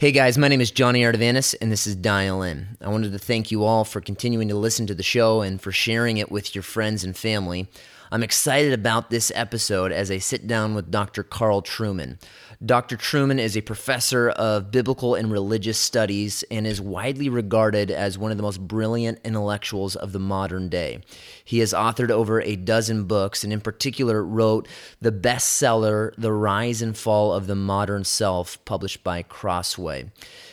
Hey 0.00 0.12
guys, 0.12 0.38
my 0.38 0.46
name 0.46 0.60
is 0.60 0.70
Johnny 0.70 1.02
Artavanis, 1.02 1.56
and 1.60 1.72
this 1.72 1.84
is 1.84 1.96
Dial 1.96 2.40
In. 2.40 2.76
I 2.80 2.88
wanted 2.88 3.10
to 3.10 3.18
thank 3.18 3.50
you 3.50 3.64
all 3.64 3.84
for 3.84 4.00
continuing 4.00 4.46
to 4.46 4.54
listen 4.54 4.86
to 4.86 4.94
the 4.94 5.02
show 5.02 5.40
and 5.40 5.60
for 5.60 5.72
sharing 5.72 6.18
it 6.18 6.30
with 6.30 6.54
your 6.54 6.62
friends 6.62 7.02
and 7.02 7.16
family. 7.16 7.66
I'm 8.10 8.22
excited 8.22 8.72
about 8.72 9.10
this 9.10 9.30
episode 9.34 9.92
as 9.92 10.10
I 10.10 10.16
sit 10.16 10.46
down 10.46 10.74
with 10.74 10.90
Dr. 10.90 11.22
Carl 11.22 11.60
Trueman. 11.60 12.18
Dr. 12.64 12.96
Trueman 12.96 13.38
is 13.38 13.54
a 13.54 13.60
professor 13.60 14.30
of 14.30 14.70
biblical 14.70 15.14
and 15.14 15.30
religious 15.30 15.76
studies 15.76 16.42
and 16.50 16.66
is 16.66 16.80
widely 16.80 17.28
regarded 17.28 17.90
as 17.90 18.16
one 18.16 18.30
of 18.30 18.38
the 18.38 18.42
most 18.42 18.66
brilliant 18.66 19.20
intellectuals 19.24 19.94
of 19.94 20.12
the 20.12 20.18
modern 20.18 20.70
day. 20.70 21.02
He 21.44 21.58
has 21.58 21.74
authored 21.74 22.10
over 22.10 22.40
a 22.40 22.56
dozen 22.56 23.04
books 23.04 23.44
and, 23.44 23.52
in 23.52 23.60
particular, 23.60 24.24
wrote 24.24 24.66
the 25.02 25.12
bestseller, 25.12 26.14
The 26.16 26.32
Rise 26.32 26.80
and 26.80 26.96
Fall 26.96 27.34
of 27.34 27.46
the 27.46 27.54
Modern 27.54 28.04
Self, 28.04 28.64
published 28.64 29.04
by 29.04 29.22
Crossway. 29.22 30.10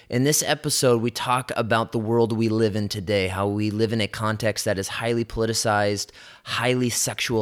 In 0.08 0.24
this 0.24 0.44
episode, 0.44 1.02
we 1.02 1.10
talk 1.10 1.51
about 1.56 1.92
the 1.92 1.98
world 1.98 2.32
we 2.32 2.48
live 2.48 2.76
in 2.76 2.87
today, 2.87 3.28
how 3.28 3.48
we 3.48 3.71
live 3.71 3.92
in 3.92 4.01
a 4.01 4.07
context 4.07 4.64
that 4.65 4.78
is 4.78 4.87
highly 4.87 5.26
politicized, 5.26 6.12
highly 6.43 6.92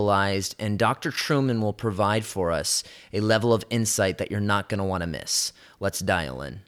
sexualized, 0.03 0.55
and 0.59 0.77
Dr. 0.79 1.11
Trueman 1.11 1.61
will 1.61 1.73
provide 1.73 2.25
for 2.25 2.51
us 2.51 2.83
a 3.11 3.19
level 3.19 3.53
of 3.53 3.65
insight 3.69 4.17
that 4.17 4.31
you're 4.31 4.39
not 4.39 4.69
going 4.69 4.79
to 4.79 4.83
want 4.83 5.01
to 5.01 5.07
miss. 5.07 5.53
Let's 5.79 5.99
dial 5.99 6.41
in. 6.41 6.61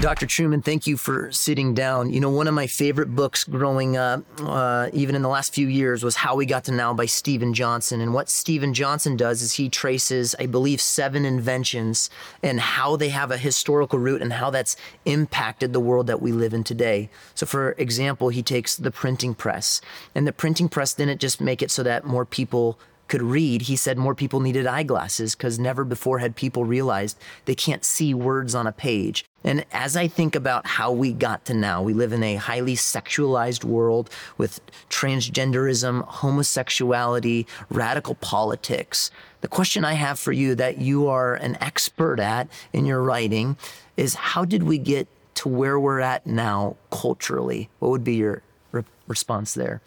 Dr. 0.00 0.24
Trueman, 0.24 0.64
thank 0.64 0.86
you 0.86 0.96
for 0.96 1.30
sitting 1.30 1.74
down. 1.74 2.10
You 2.10 2.20
know, 2.20 2.30
one 2.30 2.48
of 2.48 2.54
my 2.54 2.66
favorite 2.66 3.14
books 3.14 3.44
growing 3.44 3.98
up, 3.98 4.24
uh, 4.38 4.88
even 4.94 5.14
in 5.14 5.20
the 5.20 5.28
last 5.28 5.52
few 5.52 5.68
years, 5.68 6.02
was 6.02 6.16
How 6.16 6.34
We 6.36 6.46
Got 6.46 6.64
to 6.64 6.72
Now 6.72 6.94
by 6.94 7.04
Steven 7.04 7.52
Johnson. 7.52 8.00
And 8.00 8.14
what 8.14 8.30
Steven 8.30 8.72
Johnson 8.72 9.14
does 9.14 9.42
is 9.42 9.52
he 9.52 9.68
traces, 9.68 10.34
I 10.38 10.46
believe, 10.46 10.80
seven 10.80 11.26
inventions 11.26 12.08
and 12.42 12.60
how 12.60 12.96
they 12.96 13.10
have 13.10 13.30
a 13.30 13.36
historical 13.36 13.98
root 13.98 14.22
and 14.22 14.32
how 14.32 14.48
that's 14.48 14.74
impacted 15.04 15.74
the 15.74 15.80
world 15.80 16.06
that 16.06 16.22
we 16.22 16.32
live 16.32 16.54
in 16.54 16.64
today. 16.64 17.10
So, 17.34 17.44
for 17.44 17.72
example, 17.72 18.30
he 18.30 18.42
takes 18.42 18.76
the 18.76 18.90
printing 18.90 19.34
press, 19.34 19.82
and 20.14 20.26
the 20.26 20.32
printing 20.32 20.70
press 20.70 20.94
didn't 20.94 21.20
just 21.20 21.42
make 21.42 21.60
it 21.60 21.70
so 21.70 21.82
that 21.82 22.06
more 22.06 22.24
people 22.24 22.78
could 23.10 23.22
read, 23.22 23.62
he 23.62 23.76
said 23.76 23.98
more 23.98 24.14
people 24.14 24.40
needed 24.40 24.66
eyeglasses 24.66 25.34
because 25.34 25.58
never 25.58 25.84
before 25.84 26.20
had 26.20 26.36
people 26.36 26.64
realized 26.64 27.18
they 27.44 27.56
can't 27.56 27.84
see 27.84 28.14
words 28.14 28.54
on 28.54 28.66
a 28.66 28.72
page. 28.72 29.24
And 29.42 29.64
as 29.72 29.96
I 29.96 30.06
think 30.06 30.36
about 30.36 30.66
how 30.66 30.92
we 30.92 31.12
got 31.12 31.44
to 31.46 31.54
now, 31.54 31.82
we 31.82 31.92
live 31.92 32.12
in 32.12 32.22
a 32.22 32.36
highly 32.36 32.76
sexualized 32.76 33.64
world 33.64 34.08
with 34.38 34.60
transgenderism, 34.90 36.06
homosexuality, 36.06 37.46
radical 37.68 38.14
politics. 38.14 39.10
The 39.40 39.48
question 39.48 39.84
I 39.84 39.94
have 39.94 40.18
for 40.18 40.32
you 40.32 40.54
that 40.54 40.78
you 40.78 41.08
are 41.08 41.34
an 41.34 41.58
expert 41.60 42.20
at 42.20 42.48
in 42.72 42.86
your 42.86 43.02
writing 43.02 43.56
is 43.96 44.14
how 44.14 44.44
did 44.44 44.62
we 44.62 44.78
get 44.78 45.08
to 45.34 45.48
where 45.48 45.80
we're 45.80 46.00
at 46.00 46.26
now 46.26 46.76
culturally? 46.90 47.70
What 47.80 47.90
would 47.90 48.04
be 48.04 48.14
your 48.14 48.42
re- 48.70 48.84
response 49.08 49.54
there? 49.54 49.80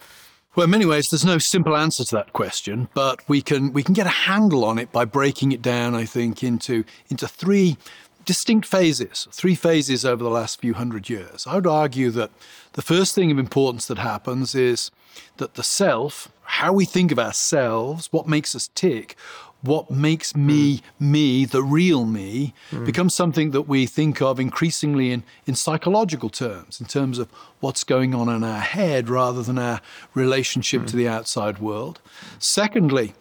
Well, 0.55 0.65
in 0.65 0.69
many 0.69 0.85
ways, 0.85 1.09
there's 1.09 1.25
no 1.25 1.39
simple 1.39 1.75
answer 1.75 2.03
to 2.03 2.15
that 2.15 2.31
question, 2.31 2.87
but 2.93 3.27
we 3.27 3.41
can 3.41 3.73
we 3.73 3.81
can 3.81 3.95
get 3.95 4.05
a 4.05 4.11
handle 4.29 4.63
on 4.63 4.77
it 4.77 4.91
by 4.91 5.03
breaking 5.03 5.51
it 5.51 5.63
down. 5.63 5.95
I 5.95 6.05
think 6.05 6.43
into 6.43 6.83
into 7.09 7.27
three 7.27 7.77
distinct 8.23 8.67
phases, 8.67 9.27
three 9.31 9.55
phases 9.55 10.05
over 10.05 10.23
the 10.23 10.29
last 10.29 10.61
few 10.61 10.75
hundred 10.75 11.09
years. 11.09 11.47
I 11.47 11.55
would 11.55 11.65
argue 11.65 12.11
that 12.11 12.29
the 12.73 12.83
first 12.83 13.15
thing 13.15 13.31
of 13.31 13.39
importance 13.39 13.87
that 13.87 13.97
happens 13.97 14.53
is 14.53 14.91
that 15.37 15.55
the 15.55 15.63
self, 15.63 16.31
how 16.43 16.71
we 16.71 16.85
think 16.85 17.11
of 17.11 17.17
ourselves, 17.17 18.09
what 18.11 18.27
makes 18.27 18.55
us 18.55 18.69
tick, 18.75 19.15
what 19.63 19.89
makes 19.89 20.35
me 20.35 20.81
me, 20.99 21.45
the 21.45 21.63
real 21.63 22.05
me, 22.05 22.53
mm. 22.69 22.85
becomes 22.85 23.15
something 23.15 23.51
that 23.51 23.63
we 23.63 23.85
think 23.85 24.21
of 24.21 24.39
increasingly 24.39 25.11
in, 25.11 25.23
in 25.47 25.55
psychological 25.55 26.29
terms, 26.29 26.79
in 26.79 26.85
terms 26.85 27.17
of 27.17 27.31
what's 27.61 27.85
going 27.85 28.13
on 28.13 28.27
in 28.27 28.43
our 28.43 28.59
head 28.59 29.09
rather 29.09 29.41
than 29.41 29.57
our 29.57 29.79
relationship 30.13 30.81
mm. 30.81 30.87
to 30.87 30.95
the 30.97 31.07
outside 31.07 31.59
world. 31.59 32.01
Secondly, 32.39 33.13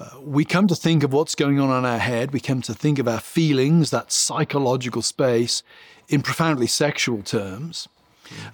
uh, 0.00 0.10
we 0.20 0.44
come 0.44 0.66
to 0.66 0.74
think 0.74 1.04
of 1.04 1.12
what's 1.12 1.36
going 1.36 1.60
on 1.60 1.70
in 1.78 1.84
our 1.84 1.98
head, 1.98 2.32
we 2.32 2.40
come 2.40 2.60
to 2.60 2.74
think 2.74 2.98
of 2.98 3.06
our 3.06 3.20
feelings, 3.20 3.90
that 3.90 4.10
psychological 4.10 5.00
space, 5.00 5.62
in 6.08 6.20
profoundly 6.20 6.66
sexual 6.66 7.22
terms. 7.22 7.88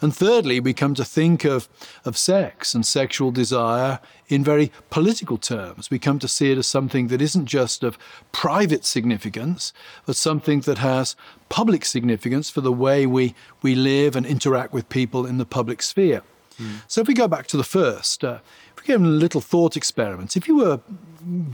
And 0.00 0.14
thirdly, 0.14 0.60
we 0.60 0.72
come 0.72 0.94
to 0.94 1.04
think 1.04 1.44
of, 1.44 1.68
of 2.04 2.16
sex 2.16 2.74
and 2.74 2.84
sexual 2.84 3.30
desire 3.30 4.00
in 4.28 4.44
very 4.44 4.72
political 4.90 5.38
terms. 5.38 5.90
We 5.90 5.98
come 5.98 6.18
to 6.20 6.28
see 6.28 6.50
it 6.52 6.58
as 6.58 6.66
something 6.66 7.08
that 7.08 7.22
isn't 7.22 7.46
just 7.46 7.82
of 7.82 7.98
private 8.32 8.84
significance, 8.84 9.72
but 10.06 10.16
something 10.16 10.60
that 10.60 10.78
has 10.78 11.16
public 11.48 11.84
significance 11.84 12.50
for 12.50 12.60
the 12.60 12.72
way 12.72 13.06
we, 13.06 13.34
we 13.62 13.74
live 13.74 14.16
and 14.16 14.26
interact 14.26 14.72
with 14.72 14.88
people 14.88 15.26
in 15.26 15.38
the 15.38 15.44
public 15.44 15.82
sphere. 15.82 16.22
Mm. 16.60 16.82
So 16.86 17.00
if 17.00 17.08
we 17.08 17.14
go 17.14 17.28
back 17.28 17.46
to 17.48 17.56
the 17.56 17.64
first, 17.64 18.24
uh, 18.24 18.38
if 18.76 18.82
we 18.82 18.86
give 18.86 19.02
a 19.02 19.06
little 19.06 19.40
thought 19.40 19.76
experiment, 19.76 20.36
if 20.36 20.46
you 20.46 20.56
were 20.56 20.80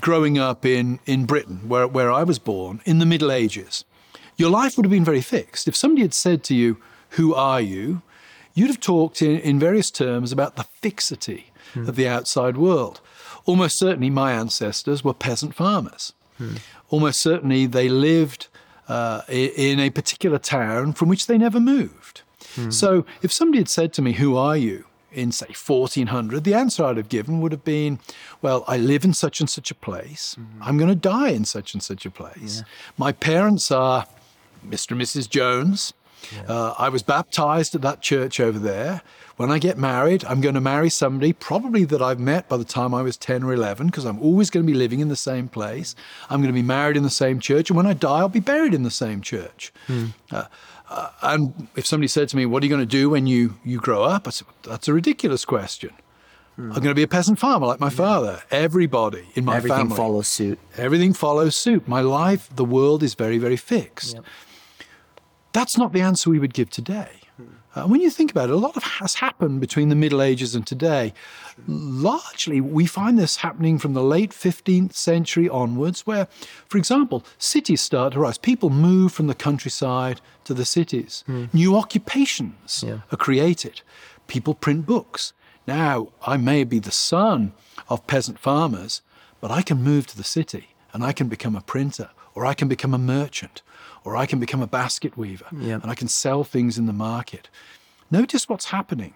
growing 0.00 0.38
up 0.38 0.64
in, 0.64 1.00
in 1.06 1.26
Britain, 1.26 1.68
where, 1.68 1.86
where 1.86 2.12
I 2.12 2.22
was 2.22 2.38
born, 2.38 2.80
in 2.84 2.98
the 2.98 3.06
Middle 3.06 3.32
Ages, 3.32 3.84
your 4.36 4.50
life 4.50 4.76
would 4.76 4.84
have 4.84 4.90
been 4.90 5.04
very 5.04 5.22
fixed. 5.22 5.66
If 5.66 5.76
somebody 5.76 6.02
had 6.02 6.14
said 6.14 6.44
to 6.44 6.54
you, 6.54 6.76
Who 7.10 7.34
are 7.34 7.60
you? 7.60 8.02
You'd 8.56 8.68
have 8.68 8.80
talked 8.80 9.22
in, 9.22 9.38
in 9.38 9.60
various 9.60 9.92
terms 9.92 10.32
about 10.32 10.56
the 10.56 10.64
fixity 10.64 11.52
mm. 11.74 11.86
of 11.86 11.94
the 11.94 12.08
outside 12.08 12.56
world. 12.56 13.00
Almost 13.44 13.78
certainly, 13.78 14.10
my 14.10 14.32
ancestors 14.32 15.04
were 15.04 15.14
peasant 15.14 15.54
farmers. 15.54 16.14
Mm. 16.40 16.58
Almost 16.90 17.22
certainly, 17.22 17.66
they 17.66 17.88
lived 17.88 18.48
uh, 18.88 19.22
in 19.28 19.78
a 19.78 19.90
particular 19.90 20.38
town 20.38 20.94
from 20.94 21.08
which 21.08 21.26
they 21.26 21.38
never 21.38 21.60
moved. 21.60 22.22
Mm. 22.56 22.72
So, 22.72 23.06
if 23.22 23.30
somebody 23.30 23.58
had 23.58 23.68
said 23.68 23.92
to 23.94 24.02
me, 24.02 24.14
Who 24.14 24.36
are 24.36 24.56
you? 24.56 24.86
in, 25.12 25.32
say, 25.32 25.46
1400, 25.46 26.44
the 26.44 26.52
answer 26.52 26.84
I'd 26.84 26.98
have 26.98 27.08
given 27.08 27.40
would 27.40 27.52
have 27.52 27.64
been, 27.64 27.98
Well, 28.42 28.64
I 28.68 28.76
live 28.76 29.04
in 29.04 29.14
such 29.14 29.40
and 29.40 29.48
such 29.48 29.70
a 29.70 29.74
place. 29.74 30.36
Mm-hmm. 30.38 30.62
I'm 30.62 30.76
going 30.76 30.90
to 30.90 30.94
die 30.94 31.30
in 31.30 31.44
such 31.44 31.72
and 31.72 31.82
such 31.82 32.04
a 32.04 32.10
place. 32.10 32.58
Yeah. 32.58 32.64
My 32.98 33.12
parents 33.12 33.70
are 33.70 34.06
Mr. 34.68 34.92
and 34.92 35.00
Mrs. 35.00 35.28
Jones. 35.28 35.94
Yeah. 36.32 36.42
Uh, 36.42 36.74
I 36.78 36.88
was 36.88 37.02
baptized 37.02 37.74
at 37.74 37.82
that 37.82 38.00
church 38.00 38.40
over 38.40 38.58
there. 38.58 39.02
When 39.36 39.50
I 39.50 39.58
get 39.58 39.76
married, 39.76 40.24
I'm 40.24 40.40
going 40.40 40.54
to 40.54 40.62
marry 40.62 40.88
somebody 40.88 41.34
probably 41.34 41.84
that 41.84 42.00
I've 42.00 42.18
met 42.18 42.48
by 42.48 42.56
the 42.56 42.64
time 42.64 42.94
I 42.94 43.02
was 43.02 43.18
10 43.18 43.42
or 43.42 43.52
11 43.52 43.88
because 43.88 44.06
I'm 44.06 44.18
always 44.20 44.48
going 44.48 44.66
to 44.66 44.72
be 44.72 44.76
living 44.76 45.00
in 45.00 45.08
the 45.08 45.16
same 45.16 45.48
place. 45.48 45.94
I'm 46.30 46.40
going 46.40 46.52
to 46.52 46.58
be 46.58 46.62
married 46.62 46.96
in 46.96 47.02
the 47.02 47.10
same 47.10 47.38
church. 47.38 47.68
And 47.68 47.76
when 47.76 47.86
I 47.86 47.92
die, 47.92 48.20
I'll 48.20 48.30
be 48.30 48.40
buried 48.40 48.72
in 48.72 48.82
the 48.82 48.90
same 48.90 49.20
church. 49.20 49.72
Hmm. 49.86 50.06
Uh, 50.30 50.44
uh, 50.88 51.10
and 51.20 51.68
if 51.76 51.84
somebody 51.84 52.08
said 52.08 52.28
to 52.30 52.36
me, 52.36 52.46
What 52.46 52.62
are 52.62 52.66
you 52.66 52.70
going 52.70 52.80
to 52.80 52.86
do 52.86 53.10
when 53.10 53.26
you, 53.26 53.58
you 53.62 53.78
grow 53.78 54.04
up? 54.04 54.26
I 54.26 54.30
said, 54.30 54.48
That's 54.62 54.88
a 54.88 54.94
ridiculous 54.94 55.44
question. 55.44 55.90
Hmm. 56.54 56.72
I'm 56.72 56.78
going 56.78 56.84
to 56.84 56.94
be 56.94 57.02
a 57.02 57.08
peasant 57.08 57.38
farmer 57.38 57.66
like 57.66 57.80
my 57.80 57.90
father. 57.90 58.42
Everybody 58.50 59.26
in 59.34 59.44
my 59.44 59.56
Everything 59.56 59.76
family. 59.76 59.82
Everything 59.82 59.96
follows 59.96 60.28
suit. 60.28 60.58
Everything 60.78 61.12
follows 61.12 61.56
suit. 61.56 61.86
My 61.86 62.00
life, 62.00 62.48
the 62.54 62.64
world 62.64 63.02
is 63.02 63.12
very, 63.12 63.36
very 63.36 63.58
fixed. 63.58 64.14
Yep. 64.14 64.24
That's 65.56 65.78
not 65.78 65.94
the 65.94 66.02
answer 66.02 66.28
we 66.28 66.38
would 66.38 66.52
give 66.52 66.68
today. 66.68 67.08
Uh, 67.74 67.84
when 67.84 68.02
you 68.02 68.10
think 68.10 68.30
about 68.30 68.50
it, 68.50 68.52
a 68.52 68.56
lot 68.56 68.76
of 68.76 68.82
has 68.82 69.14
happened 69.14 69.58
between 69.58 69.88
the 69.88 69.94
Middle 69.94 70.20
Ages 70.20 70.54
and 70.54 70.66
today. 70.66 71.14
Largely, 71.66 72.60
we 72.60 72.84
find 72.84 73.18
this 73.18 73.36
happening 73.36 73.78
from 73.78 73.94
the 73.94 74.02
late 74.02 74.32
15th 74.32 74.92
century 74.92 75.48
onwards, 75.48 76.06
where, 76.06 76.28
for 76.68 76.76
example, 76.76 77.24
cities 77.38 77.80
start 77.80 78.12
to 78.12 78.20
rise. 78.20 78.36
People 78.36 78.68
move 78.68 79.12
from 79.12 79.28
the 79.28 79.34
countryside 79.34 80.20
to 80.44 80.52
the 80.52 80.66
cities. 80.66 81.24
Mm. 81.26 81.54
New 81.54 81.74
occupations 81.74 82.84
yeah. 82.86 82.98
are 83.10 83.16
created. 83.16 83.80
People 84.26 84.52
print 84.52 84.84
books. 84.84 85.32
Now, 85.66 86.08
I 86.26 86.36
may 86.36 86.64
be 86.64 86.80
the 86.80 86.90
son 86.90 87.54
of 87.88 88.06
peasant 88.06 88.38
farmers, 88.38 89.00
but 89.40 89.50
I 89.50 89.62
can 89.62 89.82
move 89.82 90.06
to 90.08 90.18
the 90.18 90.24
city 90.38 90.76
and 90.92 91.02
I 91.02 91.12
can 91.12 91.28
become 91.28 91.56
a 91.56 91.62
printer 91.62 92.10
or 92.34 92.44
I 92.44 92.52
can 92.52 92.68
become 92.68 92.92
a 92.92 92.98
merchant 92.98 93.62
or 94.06 94.16
I 94.16 94.24
can 94.24 94.38
become 94.38 94.62
a 94.62 94.68
basket 94.68 95.18
weaver 95.18 95.46
yep. 95.52 95.82
and 95.82 95.90
I 95.90 95.96
can 95.96 96.06
sell 96.06 96.44
things 96.44 96.78
in 96.78 96.86
the 96.86 96.92
market. 96.92 97.48
Notice 98.08 98.48
what's 98.48 98.66
happening. 98.66 99.14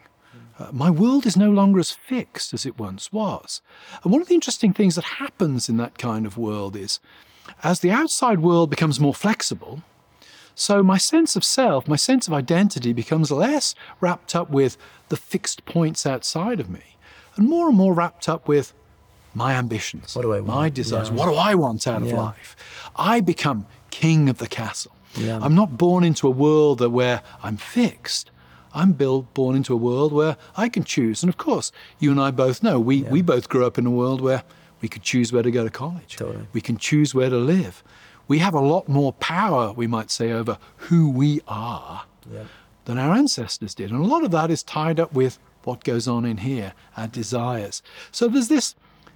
Uh, 0.59 0.71
my 0.73 0.91
world 0.91 1.27
is 1.27 1.37
no 1.37 1.49
longer 1.49 1.79
as 1.79 1.93
fixed 1.93 2.53
as 2.53 2.67
it 2.67 2.77
once 2.77 3.13
was. 3.13 3.63
And 4.03 4.13
one 4.13 4.21
of 4.21 4.27
the 4.27 4.35
interesting 4.35 4.73
things 4.73 4.97
that 4.97 5.05
happens 5.05 5.69
in 5.69 5.77
that 5.77 5.97
kind 5.97 6.27
of 6.27 6.37
world 6.37 6.75
is 6.75 6.99
as 7.63 7.81
the 7.81 7.93
outside 7.93 8.41
world 8.41 8.69
becomes 8.69 8.99
more 8.99 9.15
flexible, 9.15 9.83
so 10.57 10.83
my 10.83 10.99
sense 10.99 11.37
of 11.37 11.45
self, 11.45 11.87
my 11.87 11.97
sense 11.97 12.27
of 12.27 12.35
identity 12.35 12.93
becomes 12.93 13.31
less 13.31 13.77
wrapped 14.01 14.35
up 14.35 14.51
with 14.51 14.77
the 15.09 15.17
fixed 15.17 15.65
points 15.65 16.05
outside 16.05 16.59
of 16.59 16.69
me 16.69 16.97
and 17.37 17.49
more 17.49 17.69
and 17.69 17.77
more 17.77 17.95
wrapped 17.95 18.29
up 18.29 18.49
with 18.49 18.75
my 19.35 19.55
ambitions, 19.55 20.17
what 20.17 20.23
do 20.23 20.33
I 20.33 20.41
want? 20.41 20.47
my 20.49 20.69
desires. 20.69 21.09
Yeah. 21.09 21.15
What 21.15 21.27
do 21.27 21.37
I 21.37 21.55
want 21.55 21.87
out 21.87 22.03
of 22.03 22.11
life? 22.11 22.57
I 22.97 23.21
become 23.21 23.67
king 23.91 24.29
of 24.29 24.39
the 24.39 24.47
castle. 24.49 24.93
Yeah. 25.17 25.39
I'm 25.43 25.55
not 25.55 25.77
born 25.77 26.05
into 26.05 26.27
a 26.27 26.31
world 26.31 26.81
where 26.93 27.23
I'm 27.43 27.57
fixed. 27.57 28.31
I'm 28.73 28.93
built, 28.93 29.35
born 29.35 29.57
into 29.57 29.73
a 29.75 29.77
world 29.77 30.13
where 30.13 30.37
I 30.57 30.69
can 30.69 30.85
choose. 30.85 31.23
And 31.23 31.29
of 31.29 31.37
course, 31.37 31.73
you 31.99 32.11
and 32.13 32.21
I 32.21 32.31
both 32.31 32.63
know 32.63 32.79
we, 32.79 32.97
yeah. 33.03 33.11
we 33.11 33.21
both 33.23 33.49
grew 33.49 33.67
up 33.67 33.79
in 33.79 33.87
a 33.87 33.91
world 33.91 34.21
where 34.21 34.43
We 34.83 34.89
could 34.89 35.03
choose 35.03 35.31
where 35.33 35.43
to 35.43 35.51
go 35.51 35.63
to 35.65 35.71
college. 35.71 36.17
Totally. 36.17 36.47
We 36.55 36.61
can 36.63 36.79
choose 36.79 37.15
where 37.15 37.29
to 37.29 37.37
live. 37.37 37.83
We 38.29 38.39
have 38.39 38.55
a 38.55 38.61
lot 38.61 38.89
more 38.89 39.13
power, 39.15 39.73
we 39.73 39.87
might 39.87 40.11
say, 40.11 40.33
over 40.33 40.57
who 40.89 41.11
we 41.11 41.41
are 41.47 42.05
Yep. 42.33 42.47
than 42.87 42.97
our 42.99 43.15
ancestors 43.15 43.75
did. 43.75 43.91
And 43.91 44.01
a 44.01 44.07
lot 44.07 44.25
of 44.25 44.31
that 44.31 44.51
is 44.51 44.63
tied 44.63 44.99
up 44.99 45.13
with 45.13 45.39
what 45.65 45.85
goes 45.85 46.09
on 46.09 46.25
in 46.25 46.39
here, 46.39 46.73
our 46.97 47.09
desires. 47.09 47.83
So 48.11 48.29
there's 48.29 48.49
this 48.49 48.75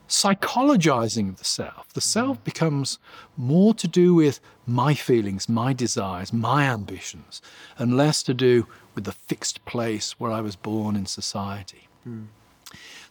psychologizing 0.09 1.29
of 1.31 1.39
the 1.39 1.45
self. 1.45 1.93
The 1.93 2.01
self 2.01 2.39
mm. 2.39 2.45
becomes 2.45 2.99
more 3.37 3.75
to 3.75 3.89
do 3.89 4.15
with 4.15 4.41
my 4.67 4.95
feelings, 4.95 5.49
my 5.49 5.73
desires, 5.73 6.33
my 6.33 6.65
ambitions, 6.65 7.41
and 7.79 7.97
less 7.97 8.23
to 8.25 8.35
do 8.35 8.67
with 8.95 9.05
the 9.05 9.13
fixed 9.13 9.65
place 9.65 10.13
where 10.19 10.31
I 10.31 10.41
was 10.41 10.57
born 10.57 10.97
in 10.97 11.07
society. 11.07 11.89
Mm. 12.07 12.27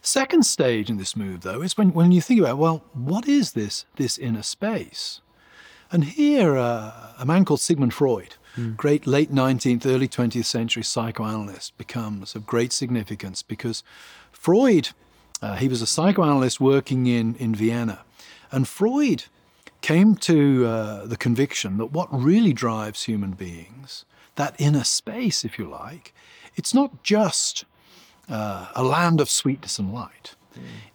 Second 0.02 0.44
stage 0.44 0.90
in 0.90 0.98
this 0.98 1.16
move, 1.16 1.40
though, 1.40 1.62
is 1.62 1.78
when, 1.78 1.92
when 1.92 2.12
you 2.12 2.20
think 2.20 2.40
about, 2.40 2.58
well, 2.58 2.84
what 2.92 3.26
is 3.26 3.52
this, 3.52 3.86
this 3.96 4.18
inner 4.18 4.42
space? 4.42 5.20
And 5.90 6.04
here, 6.04 6.56
uh, 6.56 7.12
a 7.18 7.24
man 7.24 7.44
called 7.44 7.60
Sigmund 7.60 7.94
Freud, 7.94 8.34
mm. 8.56 8.76
great 8.76 9.06
late 9.06 9.32
19th, 9.32 9.86
early 9.86 10.08
20th 10.08 10.44
century 10.44 10.82
psychoanalyst, 10.82 11.76
becomes 11.78 12.34
of 12.34 12.46
great 12.46 12.72
significance 12.72 13.42
because 13.42 13.82
Freud, 14.30 14.90
uh, 15.42 15.56
he 15.56 15.68
was 15.68 15.82
a 15.82 15.86
psychoanalyst 15.86 16.60
working 16.60 17.06
in, 17.06 17.34
in 17.36 17.54
Vienna. 17.54 18.04
And 18.50 18.66
Freud 18.68 19.24
came 19.80 20.14
to 20.16 20.66
uh, 20.66 21.06
the 21.06 21.16
conviction 21.16 21.76
that 21.78 21.92
what 21.92 22.08
really 22.10 22.52
drives 22.52 23.04
human 23.04 23.32
beings, 23.32 24.04
that 24.36 24.54
inner 24.58 24.84
space, 24.84 25.44
if 25.44 25.58
you 25.58 25.68
like, 25.68 26.14
it's 26.56 26.72
not 26.72 27.02
just 27.02 27.64
uh, 28.28 28.68
a 28.74 28.82
land 28.82 29.20
of 29.20 29.28
sweetness 29.28 29.78
and 29.78 29.92
light. 29.92 30.36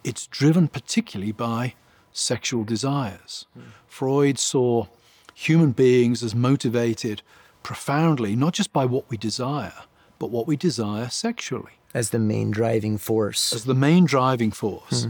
It's 0.04 0.26
driven 0.28 0.70
particularly 0.70 1.34
by 1.34 1.76
sexual 2.14 2.64
desires. 2.64 3.46
Freud 3.88 4.40
saw 4.40 4.88
human 5.34 5.72
beings 5.72 6.24
as 6.24 6.34
motivated 6.34 7.22
profoundly, 7.62 8.36
not 8.36 8.54
just 8.54 8.72
by 8.72 8.86
what 8.86 9.10
we 9.10 9.18
desire, 9.18 9.74
but 10.18 10.32
what 10.32 10.48
we 10.48 10.56
desire 10.56 11.10
sexually 11.10 11.79
As 11.94 12.12
the 12.12 12.20
main 12.20 12.52
driving 12.52 12.98
force. 12.98 13.54
as 13.54 13.66
the 13.66 13.74
main 13.74 14.06
driving 14.06 14.52
force. 14.52 15.08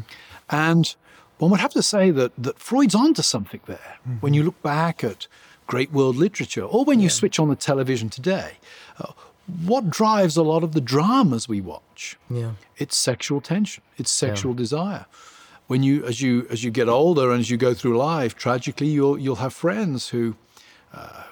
And 0.50 0.96
one 1.38 1.52
would 1.52 1.60
have 1.60 1.74
to 1.74 1.84
say 1.84 2.12
that, 2.12 2.32
that 2.38 2.60
Freud's 2.60 2.96
onto 2.96 3.22
something 3.22 3.62
there. 3.66 3.98
When 4.22 4.34
you 4.34 4.44
look 4.44 4.62
back 4.62 5.04
at 5.04 5.28
great 5.68 5.92
world 5.92 6.16
literature, 6.16 6.64
or 6.64 6.84
when 6.84 7.00
you 7.00 7.10
switch 7.10 7.40
on 7.40 7.50
the 7.50 7.56
television 7.56 8.10
today, 8.10 8.54
uh, 9.00 9.14
what 9.66 9.90
drives 9.90 10.38
a 10.38 10.44
lot 10.44 10.64
of 10.64 10.74
the 10.74 10.82
dramas 10.82 11.48
we 11.48 11.62
watch? 11.62 12.18
Yeah. 12.30 12.52
It's 12.78 12.96
sexual 12.96 13.42
tension. 13.42 13.84
It's 13.98 14.12
sexual 14.12 14.54
desire. 14.54 15.06
When 15.68 15.84
you, 15.84 16.06
as 16.06 16.22
you, 16.22 16.48
as 16.50 16.64
you 16.64 16.72
get 16.72 16.90
older 16.90 17.32
and 17.32 17.40
as 17.40 17.50
you 17.50 17.58
go 17.58 17.74
through 17.74 17.98
life, 17.98 18.36
tragically, 18.36 18.88
you'll, 18.88 19.18
you'll 19.20 19.36
have 19.36 19.54
friends 19.54 20.10
who 20.10 20.36
uh, 20.94 21.24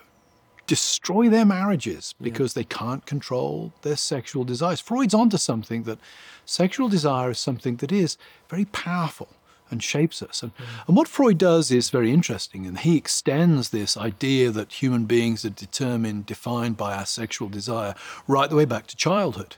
destroy 0.68 1.30
their 1.30 1.46
marriages 1.46 2.14
because 2.22 2.54
they 2.54 2.64
can't 2.64 3.06
control 3.06 3.72
their 3.82 3.96
sexual 3.96 4.44
desires. 4.44 4.80
Freud's 4.82 5.14
onto 5.14 5.38
something 5.38 5.84
that 5.84 5.98
sexual 6.46 6.90
desire 6.90 7.32
is 7.32 7.40
something 7.40 7.78
that 7.78 7.92
is 7.92 8.18
very 8.50 8.66
powerful 8.66 9.30
and 9.70 9.82
shapes 9.84 10.22
us. 10.22 10.44
And, 10.44 10.52
and 10.88 10.96
what 10.96 11.08
Freud 11.10 11.38
does 11.38 11.72
is 11.72 11.90
very 11.90 12.12
interesting, 12.14 12.66
and 12.66 12.80
he 12.80 12.96
extends 12.96 13.70
this 13.70 13.98
idea 13.98 14.50
that 14.52 14.72
human 14.82 15.06
beings 15.06 15.44
are 15.44 15.50
determined, 15.50 16.26
defined 16.26 16.78
by 16.78 16.96
our 16.96 17.06
sexual 17.06 17.50
desire, 17.50 17.94
right 18.28 18.50
the 18.50 18.56
way 18.56 18.66
back 18.66 18.88
to 18.88 18.96
childhood. 18.96 19.58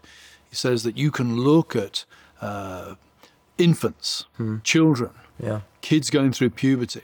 He 0.49 0.55
says 0.55 0.81
that 0.83 0.97
you 0.97 1.11
can 1.11 1.37
look 1.37 1.75
at 1.75 2.05
uh, 2.41 2.95
infants, 3.57 4.25
children, 4.63 5.11
Yeah. 5.43 5.61
kids 5.81 6.09
going 6.09 6.31
through 6.33 6.51
puberty, 6.51 7.03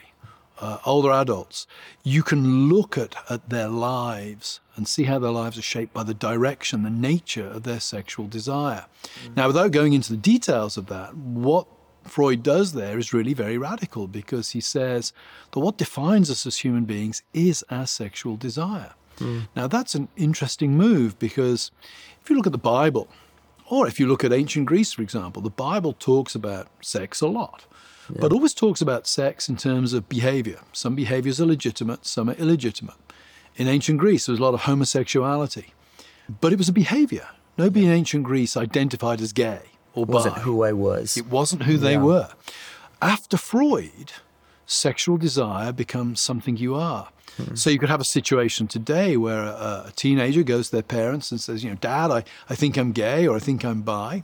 uh, 0.59 0.77
older 0.85 1.11
adults, 1.11 1.67
you 2.03 2.23
can 2.23 2.69
look 2.69 2.97
at, 2.97 3.15
at 3.29 3.49
their 3.49 3.67
lives 3.67 4.59
and 4.75 4.87
see 4.87 5.03
how 5.03 5.19
their 5.19 5.31
lives 5.31 5.57
are 5.57 5.63
shaped 5.63 5.93
by 5.93 6.03
the 6.03 6.13
direction, 6.13 6.83
the 6.83 6.89
nature 6.89 7.47
of 7.47 7.63
their 7.63 7.79
sexual 7.79 8.27
desire. 8.27 8.85
Now, 9.35 9.47
without 9.47 9.71
going 9.71 9.93
into 9.93 10.11
the 10.11 10.17
details 10.17 10.77
of 10.77 10.87
that, 10.87 11.15
what 11.15 11.67
Freud 12.03 12.43
does 12.43 12.73
there 12.73 12.97
is 12.97 13.13
really 13.13 13.33
very 13.33 13.57
radical 13.57 14.07
because 14.07 14.51
he 14.51 14.61
says 14.61 15.11
that 15.51 15.59
what 15.59 15.77
defines 15.77 16.29
us 16.29 16.45
as 16.45 16.57
human 16.59 16.85
beings 16.85 17.23
is 17.33 17.63
our 17.69 17.87
sexual 17.87 18.35
desire. 18.37 18.93
Now, 19.55 19.67
that's 19.67 19.95
an 19.95 20.09
interesting 20.17 20.77
move 20.77 21.17
because 21.19 21.71
if 22.21 22.29
you 22.29 22.35
look 22.35 22.45
at 22.45 22.51
the 22.51 22.57
Bible, 22.57 23.07
or 23.69 23.87
if 23.87 23.99
you 23.99 24.07
look 24.07 24.23
at 24.23 24.33
ancient 24.33 24.65
Greece, 24.67 24.93
for 24.93 25.01
example, 25.01 25.41
the 25.41 25.49
Bible 25.49 25.93
talks 25.93 26.35
about 26.35 26.67
sex 26.81 27.21
a 27.21 27.27
lot, 27.27 27.65
but 28.09 28.31
always 28.33 28.53
talks 28.53 28.81
about 28.81 29.07
sex 29.07 29.49
in 29.49 29.57
terms 29.57 29.93
of 29.93 30.07
behavior. 30.09 30.59
Some 30.73 30.95
behaviors 30.95 31.39
are 31.41 31.45
legitimate, 31.45 32.05
some 32.05 32.29
are 32.29 32.33
illegitimate. 32.33 32.95
In 33.55 33.67
ancient 33.67 33.99
Greece, 33.99 34.25
there 34.25 34.33
was 34.33 34.39
a 34.39 34.43
lot 34.43 34.53
of 34.53 34.61
homosexuality, 34.61 35.73
but 36.41 36.51
it 36.51 36.57
was 36.57 36.69
a 36.69 36.73
behavior. 36.73 37.27
Nobody 37.57 37.85
in 37.85 37.91
ancient 37.91 38.23
Greece 38.25 38.57
identified 38.57 39.21
as 39.21 39.31
gay 39.33 39.61
or 39.93 40.05
bi. 40.05 40.13
Wasn't 40.13 40.37
who 40.39 40.63
I 40.63 40.73
was. 40.73 41.15
It 41.17 41.27
wasn't 41.27 41.63
who 41.63 41.77
they 41.77 41.93
Yeah. 41.93 42.03
were. 42.03 42.29
After 43.01 43.37
Freud, 43.37 44.11
sexual 44.65 45.17
desire 45.17 45.71
becomes 45.71 46.19
something 46.19 46.57
you 46.57 46.75
are. 46.75 47.09
Hmm. 47.37 47.55
So 47.55 47.69
you 47.69 47.79
could 47.79 47.89
have 47.89 48.01
a 48.01 48.05
situation 48.05 48.67
today 48.67 49.15
where 49.17 49.43
a, 49.43 49.85
a 49.87 49.93
teenager 49.95 50.43
goes 50.43 50.67
to 50.67 50.71
their 50.77 50.81
parents 50.83 51.31
and 51.31 51.39
says, 51.39 51.63
you 51.63 51.69
know, 51.69 51.75
Dad, 51.77 52.11
I, 52.11 52.23
I 52.49 52.55
think 52.55 52.77
I'm 52.77 52.91
gay 52.91 53.27
or 53.27 53.35
I 53.35 53.39
think 53.39 53.63
I'm 53.63 53.81
bi. 53.81 54.23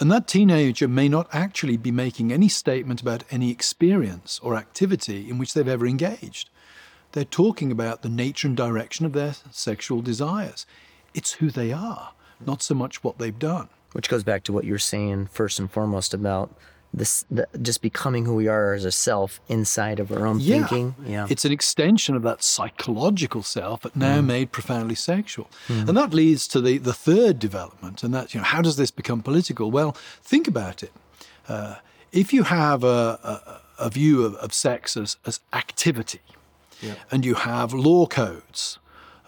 And 0.00 0.12
that 0.12 0.28
teenager 0.28 0.86
may 0.86 1.08
not 1.08 1.28
actually 1.32 1.76
be 1.76 1.90
making 1.90 2.32
any 2.32 2.48
statement 2.48 3.00
about 3.00 3.24
any 3.32 3.50
experience 3.50 4.38
or 4.44 4.54
activity 4.54 5.28
in 5.28 5.38
which 5.38 5.54
they've 5.54 5.66
ever 5.66 5.86
engaged. 5.86 6.50
They're 7.12 7.24
talking 7.24 7.72
about 7.72 8.02
the 8.02 8.08
nature 8.08 8.46
and 8.46 8.56
direction 8.56 9.06
of 9.06 9.12
their 9.12 9.34
sexual 9.50 10.00
desires. 10.00 10.66
It's 11.14 11.32
who 11.34 11.50
they 11.50 11.72
are, 11.72 12.12
not 12.44 12.62
so 12.62 12.74
much 12.74 13.02
what 13.02 13.18
they've 13.18 13.38
done. 13.38 13.68
Which 13.92 14.08
goes 14.08 14.22
back 14.22 14.44
to 14.44 14.52
what 14.52 14.64
you're 14.64 14.78
saying 14.78 15.26
first 15.32 15.58
and 15.58 15.70
foremost 15.70 16.14
about 16.14 16.54
this, 16.94 17.24
the, 17.30 17.46
just 17.60 17.82
becoming 17.82 18.24
who 18.24 18.34
we 18.34 18.48
are 18.48 18.72
as 18.72 18.84
a 18.84 18.90
self 18.90 19.40
inside 19.48 20.00
of 20.00 20.10
our 20.10 20.26
own 20.26 20.40
thinking. 20.40 20.94
Yeah. 21.06 21.26
It's 21.28 21.44
an 21.44 21.52
extension 21.52 22.16
of 22.16 22.22
that 22.22 22.42
psychological 22.42 23.42
self, 23.42 23.82
but 23.82 23.92
Mm. 23.94 24.00
now 24.00 24.20
made 24.22 24.52
profoundly 24.52 24.94
sexual. 24.94 25.48
And 25.68 25.96
that 25.96 26.14
leads 26.14 26.48
to 26.48 26.60
the, 26.60 26.78
the 26.78 26.94
third 26.94 27.38
development, 27.38 28.02
and 28.02 28.12
that's, 28.14 28.34
you 28.34 28.40
know, 28.40 28.44
how 28.46 28.62
does 28.62 28.76
this 28.76 28.90
become 28.90 29.22
political? 29.22 29.70
Well, 29.70 29.92
think 30.22 30.48
about 30.48 30.82
it. 30.82 30.92
Uh, 31.48 31.76
if 32.12 32.32
you 32.32 32.44
have 32.44 32.82
a, 32.84 33.60
a, 33.78 33.84
a 33.86 33.90
view 33.90 34.24
of, 34.24 34.34
of 34.36 34.52
sex 34.54 34.96
as, 34.96 35.16
as 35.26 35.40
activity, 35.52 36.20
and 37.10 37.24
you 37.26 37.34
have 37.34 37.72
law 37.74 38.06
codes 38.06 38.78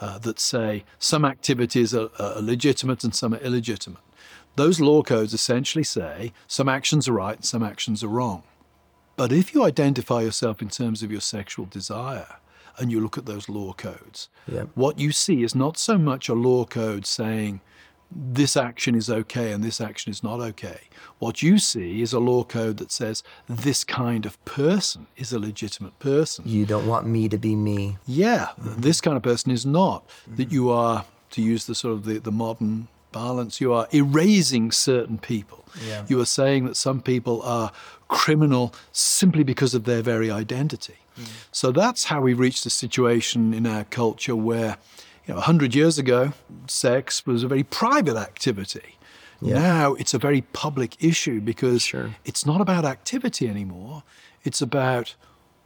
uh, 0.00 0.18
that 0.18 0.38
say 0.38 0.84
some 0.98 1.24
activities 1.24 1.92
are, 1.94 2.08
are 2.18 2.40
legitimate 2.40 3.02
and 3.04 3.12
some 3.14 3.34
are 3.34 3.38
illegitimate, 3.38 4.00
those 4.60 4.78
law 4.78 5.02
codes 5.02 5.32
essentially 5.32 5.82
say 5.82 6.34
some 6.46 6.68
actions 6.68 7.08
are 7.08 7.14
right 7.14 7.36
and 7.36 7.44
some 7.44 7.62
actions 7.62 8.04
are 8.04 8.08
wrong. 8.08 8.42
But 9.16 9.32
if 9.32 9.54
you 9.54 9.64
identify 9.64 10.20
yourself 10.20 10.60
in 10.60 10.68
terms 10.68 11.02
of 11.02 11.10
your 11.10 11.22
sexual 11.22 11.64
desire 11.64 12.36
and 12.78 12.92
you 12.92 13.00
look 13.00 13.16
at 13.16 13.24
those 13.24 13.48
law 13.48 13.72
codes, 13.72 14.28
what 14.74 14.98
you 14.98 15.12
see 15.12 15.42
is 15.42 15.54
not 15.54 15.78
so 15.78 15.96
much 15.96 16.28
a 16.28 16.34
law 16.34 16.66
code 16.66 17.06
saying 17.06 17.62
this 18.10 18.54
action 18.54 18.94
is 18.94 19.08
okay 19.08 19.52
and 19.52 19.64
this 19.64 19.80
action 19.80 20.10
is 20.10 20.22
not 20.22 20.40
okay. 20.40 20.80
What 21.20 21.42
you 21.42 21.58
see 21.58 22.02
is 22.02 22.12
a 22.12 22.18
law 22.18 22.44
code 22.44 22.76
that 22.78 22.92
says 22.92 23.22
this 23.48 23.82
kind 23.82 24.26
of 24.26 24.44
person 24.44 25.06
is 25.16 25.32
a 25.32 25.38
legitimate 25.38 25.98
person. 26.00 26.44
you 26.46 26.66
don't 26.66 26.86
want 26.86 27.06
me 27.06 27.30
to 27.30 27.38
be 27.38 27.56
me. 27.56 27.96
Yeah, 28.06 28.48
mm-hmm. 28.60 28.80
this 28.80 29.00
kind 29.00 29.16
of 29.16 29.22
person 29.22 29.52
is 29.52 29.64
not. 29.64 30.06
That 30.26 30.48
mm-hmm. 30.48 30.54
you 30.54 30.70
are, 30.70 31.06
to 31.30 31.40
use 31.40 31.64
the 31.64 31.74
sort 31.74 31.94
of 31.94 32.04
the, 32.04 32.18
the 32.18 32.32
modern 32.32 32.88
balance, 33.12 33.60
you 33.60 33.72
are 33.72 33.86
erasing 33.92 34.72
certain 34.72 35.18
people. 35.18 35.64
Yeah. 35.86 36.04
You 36.08 36.20
are 36.20 36.26
saying 36.26 36.64
that 36.66 36.76
some 36.76 37.00
people 37.00 37.42
are 37.42 37.72
criminal 38.08 38.74
simply 38.92 39.44
because 39.44 39.74
of 39.74 39.84
their 39.84 40.02
very 40.02 40.30
identity. 40.30 40.96
Hmm. 41.16 41.24
So 41.52 41.72
that's 41.72 42.04
how 42.04 42.20
we've 42.20 42.38
reached 42.38 42.66
a 42.66 42.70
situation 42.70 43.54
in 43.54 43.66
our 43.66 43.84
culture 43.84 44.36
where, 44.36 44.78
you 45.26 45.34
know, 45.34 45.36
100 45.36 45.74
years 45.74 45.98
ago, 45.98 46.32
sex 46.66 47.24
was 47.26 47.42
a 47.44 47.48
very 47.48 47.62
private 47.62 48.16
activity. 48.16 48.96
Now 49.42 49.94
it's 49.94 50.12
a 50.12 50.18
very 50.18 50.42
public 50.42 51.02
issue 51.02 51.40
because 51.40 51.82
Sure. 51.82 52.14
it's 52.26 52.44
not 52.44 52.60
about 52.60 52.84
activity 52.84 53.48
anymore. 53.48 54.02
It's 54.44 54.60
about 54.60 55.14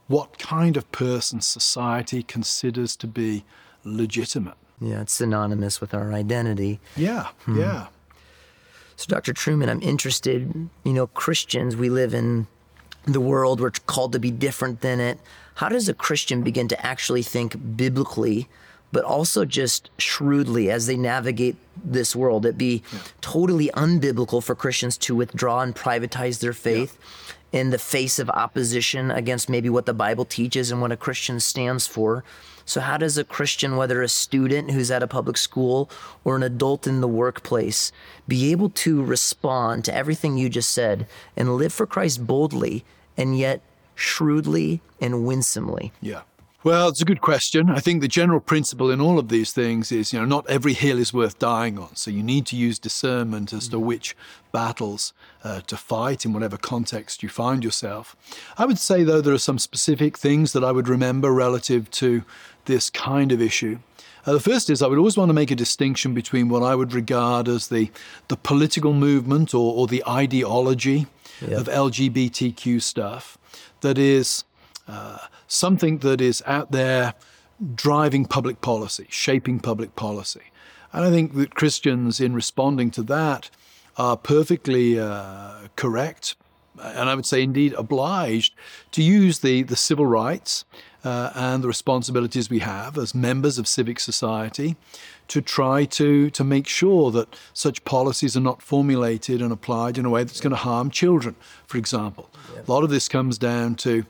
what 0.06 0.38
kind 0.38 0.76
of 0.76 0.90
person 0.92 1.40
society 1.40 2.22
considers 2.22 2.94
to 2.96 3.06
be 3.08 3.44
legitimate. 3.82 4.54
Yeah, 4.80 5.02
it's 5.02 5.14
synonymous 5.14 5.80
with 5.80 5.94
our 5.94 6.12
identity. 6.12 6.80
Yeah, 6.96 7.28
hmm. 7.44 7.60
yeah. 7.60 7.86
So, 8.96 9.06
Dr. 9.08 9.32
Trueman, 9.32 9.68
I'm 9.68 9.82
interested. 9.82 10.68
You 10.84 10.92
know, 10.92 11.06
Christians, 11.08 11.76
we 11.76 11.90
live 11.90 12.14
in 12.14 12.46
the 13.04 13.20
world, 13.20 13.60
we're 13.60 13.70
called 13.70 14.12
to 14.12 14.18
be 14.18 14.30
different 14.30 14.80
than 14.80 15.00
it. 15.00 15.18
How 15.56 15.68
does 15.68 15.88
a 15.88 15.94
Christian 15.94 16.42
begin 16.42 16.68
to 16.68 16.86
actually 16.86 17.22
think 17.22 17.76
biblically 17.76 18.48
but 18.94 19.04
also 19.04 19.44
just 19.44 19.90
shrewdly 19.98 20.70
as 20.70 20.86
they 20.86 20.96
navigate 20.96 21.56
this 21.84 22.14
world. 22.14 22.46
It'd 22.46 22.56
be 22.56 22.84
yeah. 22.92 23.00
totally 23.20 23.68
unbiblical 23.74 24.42
for 24.42 24.54
Christians 24.54 24.96
to 24.98 25.16
withdraw 25.16 25.60
and 25.60 25.74
privatize 25.74 26.38
their 26.38 26.52
faith. 26.54 26.96
Yeah. 26.96 27.34
In 27.60 27.70
the 27.70 27.78
face 27.78 28.18
of 28.18 28.28
opposition 28.30 29.12
against 29.12 29.48
maybe 29.48 29.70
what 29.70 29.86
the 29.86 29.94
Bible 29.94 30.24
teaches 30.24 30.72
and 30.72 30.80
what 30.80 30.90
a 30.90 30.96
Christian 30.96 31.38
stands 31.38 31.86
for. 31.86 32.24
So, 32.64 32.80
how 32.80 32.96
does 32.96 33.16
a 33.16 33.22
Christian, 33.22 33.76
whether 33.76 34.02
a 34.02 34.08
student 34.08 34.72
who's 34.72 34.90
at 34.90 35.04
a 35.04 35.06
public 35.06 35.36
school 35.36 35.88
or 36.24 36.34
an 36.34 36.42
adult 36.42 36.88
in 36.88 37.00
the 37.00 37.06
workplace, 37.06 37.92
be 38.26 38.50
able 38.50 38.70
to 38.70 39.04
respond 39.04 39.84
to 39.84 39.94
everything 39.94 40.36
you 40.36 40.48
just 40.48 40.70
said 40.70 41.06
and 41.36 41.54
live 41.54 41.72
for 41.72 41.86
Christ 41.86 42.26
boldly 42.26 42.84
and 43.16 43.38
yet 43.38 43.60
shrewdly 43.94 44.80
and 45.00 45.24
winsomely? 45.24 45.92
Yeah. 46.00 46.22
Well, 46.64 46.88
it's 46.88 47.02
a 47.02 47.04
good 47.04 47.21
question. 47.21 47.68
I 47.68 47.78
think 47.78 48.00
the 48.00 48.09
general 48.09 48.40
principle 48.40 48.90
in 48.90 48.99
all 48.99 49.18
of 49.18 49.28
these 49.28 49.52
things 49.52 49.92
is, 49.92 50.14
you 50.14 50.18
know, 50.18 50.25
not 50.25 50.49
every 50.49 50.73
hill 50.73 50.99
is 50.99 51.12
worth 51.12 51.38
dying 51.38 51.78
on. 51.78 51.94
So 51.94 52.11
you 52.11 52.23
need 52.23 52.47
to 52.47 52.56
use 52.56 52.78
discernment 52.78 53.52
as 53.52 53.68
to 53.68 53.78
which 53.78 54.16
battles 54.50 55.12
uh, 55.42 55.61
to 55.61 55.76
fight 55.76 56.25
in 56.25 56.33
whatever 56.33 56.56
context 56.56 57.23
you 57.23 57.28
find 57.28 57.62
yourself. 57.62 58.16
I 58.56 58.64
would 58.64 58.78
say, 58.78 59.04
though, 59.04 59.21
there 59.21 59.35
are 59.35 59.38
some 59.38 59.59
specific 59.59 60.16
things 60.16 60.54
that 60.54 60.64
I 60.64 60.73
would 60.73 60.88
remember 60.88 61.35
relative 61.35 61.90
to 61.90 62.25
this 62.64 62.88
kind 62.88 63.30
of 63.30 63.42
issue. 63.42 63.80
Uh, 64.25 64.33
the 64.33 64.40
first 64.40 64.71
is 64.71 64.80
I 64.80 64.87
would 64.87 64.97
always 64.97 65.18
want 65.18 65.28
to 65.28 65.35
make 65.35 65.50
a 65.50 65.54
distinction 65.56 66.14
between 66.14 66.49
what 66.49 66.62
I 66.62 66.75
would 66.75 66.94
regard 66.94 67.47
as 67.47 67.68
the, 67.68 67.90
the 68.28 68.38
political 68.38 68.94
movement 68.94 69.52
or, 69.52 69.75
or 69.75 69.87
the 69.87 70.02
ideology 70.09 71.09
of 71.42 71.66
LGBTQ 71.66 72.80
stuff 72.80 73.37
that 73.83 73.99
is 73.99 74.44
uh, 74.88 75.18
something 75.46 75.98
that 75.98 76.20
is 76.20 76.42
out 76.46 76.72
there 76.72 77.14
driving 77.74 78.24
public 78.24 78.60
policy, 78.60 79.06
shaping 79.08 79.60
public 79.60 79.96
policy. 79.96 80.42
And 80.92 81.04
I 81.04 81.10
think 81.10 81.34
that 81.34 81.54
Christians, 81.54 82.20
in 82.20 82.34
responding 82.34 82.90
to 82.92 83.02
that, 83.04 83.50
are 83.96 84.16
perfectly 84.16 84.98
uh, 84.98 85.68
correct, 85.76 86.36
and 86.80 87.08
I 87.08 87.14
would 87.14 87.26
say 87.26 87.42
indeed 87.42 87.74
obliged, 87.74 88.54
to 88.92 89.02
use 89.02 89.40
the, 89.40 89.62
the 89.62 89.76
civil 89.76 90.06
rights 90.06 90.64
uh, 91.04 91.30
and 91.34 91.62
the 91.62 91.68
responsibilities 91.68 92.50
we 92.50 92.60
have 92.60 92.98
as 92.98 93.14
members 93.14 93.58
of 93.58 93.68
civic 93.68 94.00
society 94.00 94.76
to 95.28 95.40
try 95.40 95.84
to, 95.84 96.30
to 96.30 96.44
make 96.44 96.66
sure 96.66 97.10
that 97.10 97.34
such 97.52 97.84
policies 97.84 98.36
are 98.36 98.40
not 98.40 98.62
formulated 98.62 99.40
and 99.40 99.52
applied 99.52 99.96
in 99.96 100.04
a 100.04 100.10
way 100.10 100.24
that's 100.24 100.40
going 100.40 100.50
to 100.50 100.56
harm 100.56 100.90
children, 100.90 101.34
for 101.66 101.78
example. 101.78 102.28
A 102.56 102.70
lot 102.70 102.84
of 102.84 102.90
this 102.90 103.08
comes 103.08 103.38
down 103.38 103.74
to 103.76 104.04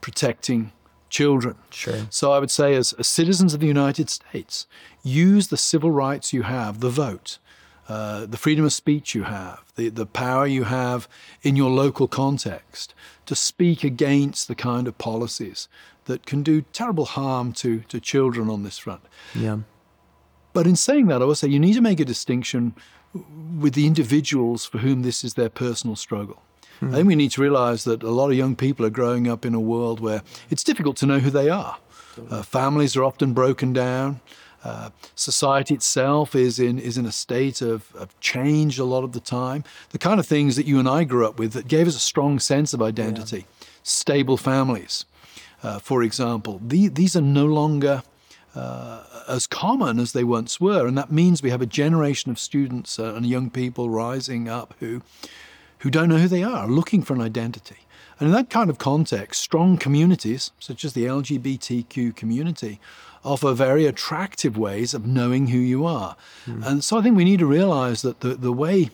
protecting 0.00 0.72
children. 1.08 1.56
Sure. 1.70 2.06
So 2.10 2.32
I 2.32 2.38
would 2.38 2.50
say, 2.50 2.74
as, 2.74 2.92
as, 2.94 3.06
citizens 3.06 3.54
of 3.54 3.60
the 3.60 3.66
United 3.66 4.10
States, 4.10 4.66
use 5.02 5.48
the 5.48 5.56
civil 5.56 5.90
rights 5.90 6.32
you 6.32 6.42
have, 6.42 6.80
the 6.80 6.90
vote, 6.90 7.38
uh, 7.88 8.26
the 8.26 8.36
freedom 8.36 8.64
of 8.64 8.72
speech 8.72 9.14
you 9.14 9.24
have, 9.24 9.62
the, 9.76 9.88
the 9.88 10.06
power 10.06 10.46
you 10.46 10.64
have 10.64 11.08
in 11.42 11.56
your 11.56 11.70
local 11.70 12.08
context 12.08 12.94
to 13.26 13.34
speak 13.34 13.84
against 13.84 14.48
the 14.48 14.54
kind 14.54 14.88
of 14.88 14.98
policies 14.98 15.68
that 16.06 16.26
can 16.26 16.42
do 16.42 16.62
terrible 16.72 17.04
harm 17.04 17.52
to, 17.52 17.80
to 17.88 18.00
children 18.00 18.48
on 18.48 18.62
this 18.62 18.78
front. 18.78 19.02
Yeah. 19.34 19.58
But 20.52 20.66
in 20.66 20.76
saying 20.76 21.06
that, 21.08 21.22
I 21.22 21.24
would 21.26 21.36
say 21.36 21.48
you 21.48 21.60
need 21.60 21.74
to 21.74 21.80
make 21.80 22.00
a 22.00 22.04
distinction 22.04 22.74
with 23.58 23.74
the 23.74 23.86
individuals 23.86 24.64
for 24.64 24.78
whom 24.78 25.02
this 25.02 25.22
is 25.24 25.34
their 25.34 25.48
personal 25.48 25.96
struggle. 25.96 26.42
Mm. 26.80 26.90
I 26.90 26.94
think 26.96 27.08
we 27.08 27.16
need 27.16 27.30
to 27.32 27.42
realize 27.42 27.84
that 27.84 28.02
a 28.02 28.10
lot 28.10 28.30
of 28.30 28.36
young 28.36 28.56
people 28.56 28.84
are 28.84 28.90
growing 28.90 29.28
up 29.28 29.44
in 29.44 29.54
a 29.54 29.60
world 29.60 30.00
where 30.00 30.22
it's 30.50 30.64
difficult 30.64 30.96
to 30.98 31.06
know 31.06 31.18
who 31.18 31.30
they 31.30 31.48
are. 31.48 31.78
Uh, 32.30 32.42
families 32.42 32.96
are 32.96 33.04
often 33.04 33.32
broken 33.32 33.72
down. 33.72 34.20
Uh, 34.64 34.90
society 35.14 35.74
itself 35.74 36.34
is 36.34 36.58
in 36.58 36.78
is 36.78 36.98
in 36.98 37.06
a 37.06 37.12
state 37.12 37.62
of, 37.62 37.94
of 37.94 38.18
change 38.20 38.78
a 38.78 38.84
lot 38.84 39.04
of 39.04 39.12
the 39.12 39.20
time. 39.20 39.62
The 39.90 39.98
kind 39.98 40.18
of 40.18 40.26
things 40.26 40.56
that 40.56 40.66
you 40.66 40.78
and 40.78 40.88
I 40.88 41.04
grew 41.04 41.26
up 41.26 41.38
with 41.38 41.52
that 41.52 41.68
gave 41.68 41.86
us 41.86 41.94
a 41.94 42.00
strong 42.00 42.40
sense 42.40 42.74
of 42.74 42.82
identity, 42.82 43.38
yeah. 43.38 43.66
stable 43.82 44.36
families, 44.36 45.04
uh, 45.62 45.78
for 45.78 46.02
example. 46.02 46.60
The, 46.66 46.88
these 46.88 47.14
are 47.14 47.20
no 47.20 47.46
longer 47.46 48.02
uh, 48.56 49.04
as 49.28 49.46
common 49.46 50.00
as 50.00 50.12
they 50.12 50.24
once 50.24 50.60
were, 50.60 50.86
and 50.86 50.98
that 50.98 51.12
means 51.12 51.42
we 51.42 51.50
have 51.50 51.62
a 51.62 51.66
generation 51.66 52.32
of 52.32 52.38
students 52.38 52.98
uh, 52.98 53.14
and 53.14 53.24
young 53.24 53.50
people 53.50 53.88
rising 53.88 54.48
up 54.48 54.74
who 54.80 55.00
who 55.78 55.90
don't 55.90 56.08
know 56.08 56.18
who 56.18 56.28
they 56.28 56.42
are, 56.42 56.66
looking 56.66 57.02
for 57.02 57.14
an 57.14 57.20
identity. 57.20 57.76
And 58.18 58.28
in 58.28 58.34
that 58.34 58.50
kind 58.50 58.70
of 58.70 58.78
context, 58.78 59.42
strong 59.42 59.76
communities, 59.76 60.52
such 60.58 60.84
as 60.84 60.94
the 60.94 61.04
LGBTQ 61.04 62.16
community, 62.16 62.80
offer 63.24 63.52
very 63.52 63.86
attractive 63.86 64.56
ways 64.56 64.94
of 64.94 65.06
knowing 65.06 65.48
who 65.48 65.58
you 65.58 65.84
are. 65.84 66.16
Mm. 66.46 66.66
And 66.66 66.84
so 66.84 66.98
I 66.98 67.02
think 67.02 67.16
we 67.16 67.24
need 67.24 67.40
to 67.40 67.46
realize 67.46 68.02
that 68.02 68.20
the, 68.20 68.34
the 68.34 68.52
way 68.52 68.90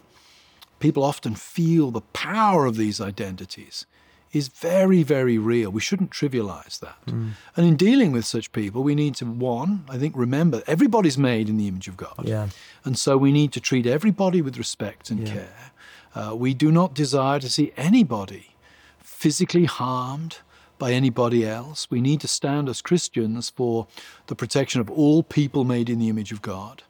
people 0.80 1.04
often 1.04 1.34
feel 1.34 1.90
the 1.90 2.00
power 2.00 2.66
of 2.66 2.76
these 2.76 3.00
identities 3.00 3.86
is 4.32 4.48
very, 4.48 5.02
very 5.02 5.36
real. 5.36 5.70
We 5.70 5.82
shouldn't 5.82 6.10
trivialize 6.10 6.80
that. 6.80 6.96
Mm. 7.06 7.32
And 7.54 7.66
in 7.66 7.76
dealing 7.76 8.12
with 8.12 8.24
such 8.24 8.50
people, 8.52 8.82
we 8.82 8.94
need 8.94 9.14
to, 9.16 9.26
one, 9.26 9.84
I 9.88 9.98
think, 9.98 10.16
remember 10.16 10.62
everybody's 10.66 11.18
made 11.18 11.50
in 11.50 11.58
the 11.58 11.68
image 11.68 11.86
of 11.86 11.98
God. 11.98 12.24
Yeah. 12.24 12.48
And 12.84 12.98
so 12.98 13.18
we 13.18 13.30
need 13.30 13.52
to 13.52 13.60
treat 13.60 13.86
everybody 13.86 14.40
with 14.40 14.56
respect 14.56 15.10
and 15.10 15.28
yeah. 15.28 15.34
care. 15.34 15.71
Uh, 16.14 16.35
we 16.37 16.54
do 16.54 16.71
not 16.71 16.95
desire 16.95 17.40
to 17.40 17.49
see 17.49 17.73
anybody 17.76 18.54
physically 18.99 19.64
harmed 19.64 20.38
by 20.78 20.92
anybody 20.92 21.47
else. 21.47 21.88
We 21.90 22.00
need 22.00 22.21
to 22.23 22.28
stand 22.28 22.69
as 22.69 22.83
Christians 22.83 23.50
for 23.50 23.87
the 24.26 24.35
protection 24.35 24.81
of 24.81 24.90
all 24.90 25.23
people 25.23 25.64
made 25.64 25.88
in 25.88 26.00
the 26.00 26.09
image 26.09 26.33
of 26.33 26.42
God. 26.42 26.83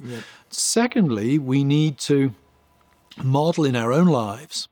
Secondly, 0.48 1.38
we 1.38 1.62
need 1.62 1.98
to 1.98 2.32
model 3.22 3.64
in 3.64 3.76
our 3.76 3.92
own 3.92 4.06
lives 4.06 4.68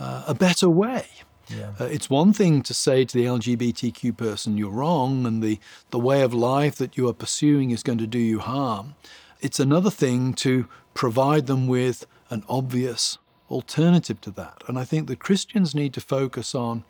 uh, 0.00 0.24
a 0.26 0.34
better 0.34 0.68
way. 0.68 1.06
Yeah. 1.48 1.72
Uh, 1.78 1.84
it's 1.84 2.10
one 2.10 2.32
thing 2.32 2.62
to 2.62 2.74
say 2.74 3.04
to 3.04 3.16
the 3.16 3.26
LGBTQ 3.26 4.16
person, 4.16 4.56
you're 4.56 4.70
wrong, 4.70 5.26
and 5.26 5.42
the, 5.42 5.60
the 5.90 5.98
way 5.98 6.22
of 6.22 6.34
life 6.34 6.76
that 6.76 6.96
you 6.96 7.08
are 7.08 7.12
pursuing 7.12 7.70
is 7.70 7.82
going 7.82 7.98
to 7.98 8.06
do 8.06 8.18
you 8.18 8.40
harm. 8.40 8.94
It's 9.40 9.60
another 9.60 9.90
thing 9.90 10.32
to 10.34 10.66
provide 10.94 11.46
them 11.46 11.66
with 11.66 12.06
an 12.30 12.44
obvious 12.48 13.18
alternative 13.50 14.20
to 14.22 14.30
that. 14.32 14.62
And 14.66 14.78
I 14.78 14.84
think 14.84 15.08
that 15.08 15.18
Christians 15.18 15.74
need 15.74 15.92
to 15.94 16.00
focus 16.00 16.54
on 16.54 16.84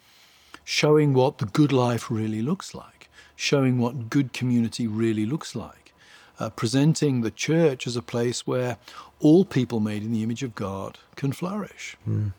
showing 0.64 1.12
what 1.12 1.38
the 1.38 1.46
good 1.46 1.72
life 1.72 2.10
really 2.10 2.42
looks 2.42 2.74
like, 2.74 3.08
showing 3.36 3.78
what 3.78 4.08
good 4.08 4.32
community 4.32 4.86
really 4.86 5.26
looks 5.26 5.54
like, 5.54 5.92
uh, 6.38 6.50
presenting 6.50 7.20
the 7.20 7.30
church 7.30 7.86
as 7.86 7.96
a 7.96 8.02
place 8.02 8.46
where 8.46 8.78
all 9.20 9.44
people 9.44 9.80
made 9.80 10.02
in 10.02 10.12
the 10.12 10.22
image 10.22 10.42
of 10.42 10.54
God 10.54 10.98
can 11.16 11.32
flourish. 11.32 11.96
Mm. 12.08 12.32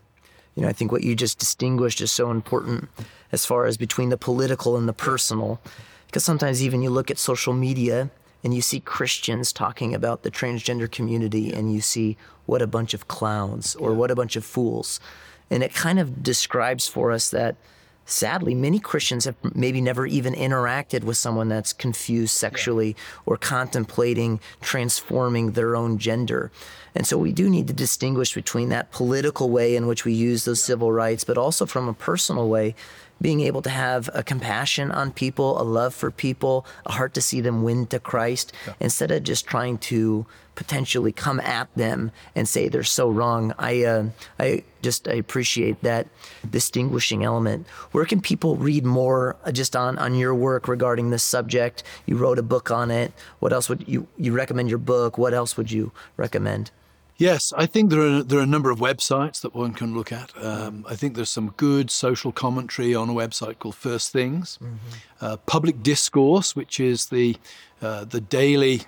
You 0.56 0.64
know, 0.64 0.70
I 0.70 0.74
think 0.74 0.92
what 0.92 1.04
you 1.04 1.16
just 1.16 1.38
distinguished 1.38 2.00
is 2.00 2.12
so 2.12 2.32
important 2.32 2.90
as 3.32 3.46
far 3.46 3.66
as 3.66 3.78
between 3.78 4.10
the 4.10 4.18
political 4.18 4.78
and 4.78 4.88
the 4.88 4.94
personal. 4.94 5.60
Because 6.06 6.24
sometimes 6.24 6.64
even 6.64 6.82
you 6.82 6.90
look 6.90 7.12
at 7.12 7.18
social 7.18 7.54
media 7.54 8.10
and 8.46 8.54
you 8.54 8.62
see 8.62 8.80
Christians 8.80 9.52
talking 9.52 9.96
about 9.96 10.22
the 10.22 10.30
transgender 10.30 10.90
community 10.90 11.52
and 11.52 11.74
you 11.74 11.82
see 11.82 12.16
what 12.46 12.62
a 12.62 12.68
bunch 12.68 12.94
of 12.94 13.08
clowns 13.08 13.76
or 13.76 13.92
what 13.92 14.12
a 14.12 14.16
bunch 14.16 14.36
of 14.36 14.46
fools. 14.46 15.00
And 15.50 15.64
it 15.64 15.74
kind 15.74 15.98
of 15.98 16.22
describes 16.22 16.88
for 16.88 17.12
us 17.12 17.32
that 17.32 17.56
sadly, 18.06 18.56
many 18.56 18.80
Christians 18.80 19.26
have 19.26 19.36
maybe 19.56 19.82
never 19.82 20.06
even 20.06 20.34
interacted 20.34 21.04
with 21.04 21.18
someone 21.18 21.50
that's 21.50 21.74
confused 21.74 22.36
sexually 22.36 22.90
yeah. 22.90 23.22
or 23.26 23.38
contemplating 23.38 24.40
transforming 24.62 25.52
their 25.52 25.76
own 25.76 25.98
gender. 25.98 26.52
And 26.94 27.06
so 27.06 27.18
we 27.18 27.34
do 27.34 27.50
need 27.50 27.68
to 27.68 27.74
distinguish 27.74 28.34
between 28.34 28.70
that 28.70 28.92
political 28.92 29.50
way 29.50 29.76
in 29.76 29.88
which 29.88 30.06
we 30.06 30.14
use 30.14 30.46
those 30.46 30.64
civil 30.64 30.92
rights, 30.92 31.24
but 31.24 31.38
also 31.38 31.66
from 31.66 31.90
a 31.90 31.94
personal 31.94 32.48
way 32.48 32.76
being 33.22 33.42
able 33.42 33.62
to 33.62 33.70
have 33.70 34.10
a 34.14 34.24
compassion 34.24 34.92
on 34.92 35.12
people, 35.12 35.60
a 35.60 35.64
love 35.64 35.94
for 35.94 36.12
people, 36.12 36.66
a 36.86 36.92
heart 36.94 37.14
to 37.14 37.22
see 37.22 37.42
them 37.42 37.64
win 37.64 37.86
to 37.88 38.00
Christ, 38.00 38.52
yeah. 38.68 38.74
instead 38.80 39.12
of 39.12 39.24
just 39.24 39.46
trying 39.46 39.78
to 39.80 40.26
potentially 40.56 41.12
come 41.12 41.40
at 41.42 41.74
them 41.76 42.12
and 42.36 42.48
say 42.48 42.68
they're 42.68 42.84
so 42.84 43.10
wrong. 43.10 43.54
I 43.60 43.84
uh, 43.84 44.06
I 44.40 44.64
just 44.82 45.08
I 45.08 45.14
appreciate 45.14 45.82
that 45.84 46.08
distinguishing 46.50 47.24
element. 47.24 47.68
Where 47.92 48.06
can 48.06 48.22
people 48.22 48.56
read 48.56 48.86
more 48.86 49.36
uh, 49.46 49.52
just 49.52 49.76
on 49.76 49.98
on 49.98 50.16
your 50.16 50.34
work 50.34 50.68
regarding 50.68 51.10
this 51.10 51.24
subject? 51.24 51.84
You 52.06 52.18
wrote 52.18 52.40
a 52.40 52.44
book 52.44 52.72
on 52.72 52.92
it. 52.92 53.14
What 53.40 53.54
else 53.54 53.70
would 53.70 53.88
you 53.88 54.08
you 54.18 54.34
recommend 54.34 54.70
your 54.70 54.80
book? 54.80 55.18
What 55.18 55.34
else 55.34 55.58
would 55.58 55.72
you 55.72 55.92
recommend? 56.18 56.72
Yes, 57.18 57.54
I 57.56 57.66
think 57.66 57.92
there 57.92 58.02
are 58.02 58.24
there 58.24 58.40
are 58.40 58.44
a 58.44 58.48
number 58.48 58.72
of 58.72 58.80
websites 58.80 59.40
that 59.42 59.56
one 59.56 59.74
can 59.74 59.96
look 59.96 60.12
at. 60.12 60.32
Um, 60.42 60.86
I 60.90 60.96
think 60.96 61.16
there's 61.16 61.30
some 61.30 61.52
good 61.52 61.90
social 61.90 62.34
commentary 62.34 62.94
on 62.94 63.10
a 63.10 63.14
website 63.14 63.60
called 63.60 63.76
First 63.76 64.12
Things, 64.12 64.60
mm-hmm. 64.62 64.76
uh, 65.22 65.38
Public 65.46 65.82
Discourse, 65.82 66.58
which 66.58 66.78
is 66.80 67.06
the 67.06 67.38
uh, 67.82 68.04
the 68.04 68.20
daily 68.20 68.82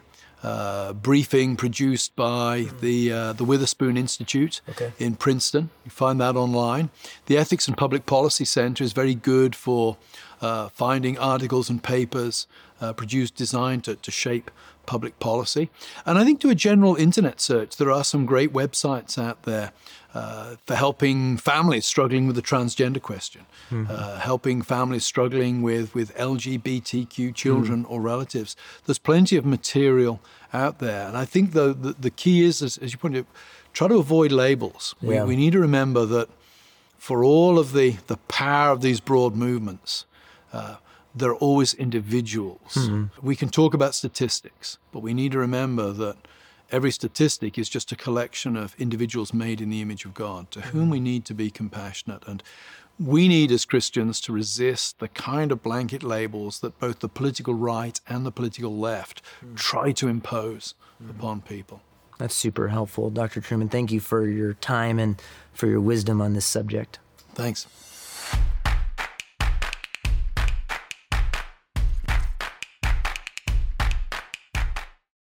uh, 0.47 0.93
briefing 0.93 1.55
produced 1.57 2.15
by 2.15 2.67
the 2.81 2.97
uh, 3.11 3.33
the 3.39 3.43
Witherspoon 3.43 3.97
Institute 3.97 4.61
Okay. 4.69 4.91
in 4.97 5.15
Princeton. 5.15 5.69
You 5.85 5.91
find 5.91 6.19
that 6.21 6.35
online. 6.45 6.89
The 7.25 7.37
Ethics 7.37 7.67
and 7.67 7.75
Public 7.75 8.05
Policy 8.05 8.45
Center 8.45 8.83
is 8.83 8.93
very 8.93 9.15
good 9.15 9.55
for 9.55 9.97
uh, 10.41 10.69
finding 10.69 11.17
articles 11.17 11.69
and 11.69 11.79
papers 11.83 12.47
uh, 12.81 12.93
produced 12.93 13.35
designed 13.35 13.83
to, 13.85 13.95
to 13.95 14.11
shape 14.11 14.49
public 14.85 15.19
policy. 15.19 15.69
And 16.05 16.17
I 16.17 16.23
think 16.23 16.39
to 16.41 16.49
a 16.49 16.55
general 16.55 16.95
internet 16.95 17.41
search, 17.41 17.75
there 17.75 17.91
are 17.91 18.03
some 18.05 18.25
great 18.25 18.53
websites 18.53 19.17
out 19.27 19.43
there 19.43 19.71
uh, 20.17 20.55
for 20.65 20.75
helping 20.75 21.38
families 21.38 21.86
struggling 21.86 22.25
with 22.25 22.36
the 22.36 22.41
transgender 22.41 23.01
question, 23.01 23.45
uh, 23.71 24.17
helping 24.19 24.63
families 24.63 25.05
struggling 25.05 25.62
with, 25.62 25.93
with 25.93 26.15
LGBTQ 26.17 27.36
children 27.36 27.86
or 27.86 28.01
relatives. 28.01 28.55
There's 28.86 28.97
plenty 28.97 29.36
of 29.38 29.45
material 29.45 30.19
out 30.53 30.79
there. 30.79 31.07
And 31.07 31.15
I 31.15 31.25
think 31.25 31.51
the, 31.51 31.67
the, 31.71 31.93
the 32.00 32.09
key 32.09 32.43
is, 32.43 32.63
as, 32.63 32.79
as 32.79 32.93
you 32.93 32.97
pointed 32.97 33.19
out, 33.19 33.27
try 33.74 33.88
to 33.89 33.97
avoid 33.97 34.31
labels. 34.31 34.95
Yeah. 35.01 35.21
We, 35.24 35.29
we 35.29 35.36
need 35.36 35.53
to 35.53 35.59
remember 35.59 36.03
that 36.07 36.29
for 36.97 37.24
all 37.24 37.59
of 37.59 37.74
the, 37.74 37.97
the 38.07 38.17
power 38.27 38.71
of 38.71 38.81
these 38.81 39.00
broad 39.00 39.36
movements, 39.36 40.05
uh, 40.51 40.77
they're 41.13 41.36
always 41.36 41.75
individuals. 41.75 42.89
We 43.21 43.36
can 43.36 43.50
talk 43.50 43.75
about 43.75 43.93
statistics, 43.93 44.79
but 44.91 45.01
we 45.01 45.13
need 45.13 45.31
to 45.33 45.39
remember 45.39 45.91
that 45.93 46.17
every 46.71 46.91
statistic 46.91 47.57
is 47.57 47.69
just 47.69 47.91
a 47.91 47.95
collection 47.95 48.55
of 48.55 48.75
individuals 48.77 49.33
made 49.33 49.62
in 49.62 49.69
the 49.69 49.81
image 49.81 50.05
of 50.05 50.13
God 50.13 50.51
to 50.51 50.62
whom 50.62 50.83
mm-hmm. 50.83 50.91
we 50.91 51.00
need 51.00 51.25
to 51.25 51.33
be 51.33 51.50
compassionate. 51.50 52.24
And 52.27 52.43
we 53.00 53.27
need, 53.27 53.51
as 53.51 53.65
Christians, 53.65 54.19
to 54.21 54.33
resist 54.33 55.00
the 55.00 55.07
kind 55.07 55.51
of 55.51 55.62
blanket 55.62 56.03
labels 56.03 56.59
that 56.59 56.79
both 56.79 57.00
the 57.00 57.09
political 57.09 57.53
right 57.53 58.00
and 58.07 58.25
the 58.25 58.31
political 58.31 58.75
left 58.75 59.21
mm. 59.45 59.55
try 59.55 59.91
to 59.93 60.07
impose 60.07 60.74
mm-hmm. 61.01 61.12
upon 61.12 61.41
people. 61.41 61.81
That's 62.17 62.36
super 62.36 62.69
helpful, 62.69 63.12
Dr. 63.12 63.41
Trueman. 63.41 63.69
Thank 63.69 63.91
you 63.91 64.00
for 64.00 64.27
your 64.27 64.53
time 64.55 64.97
and 64.97 65.21
for 65.53 65.67
your 65.67 65.81
wisdom 65.81 66.21
on 66.21 66.33
this 66.33 66.45
subject. 66.45 66.97
Thanks. 67.36 67.67